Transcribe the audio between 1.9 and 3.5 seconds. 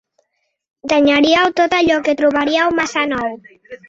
que trobaríeu massa nou.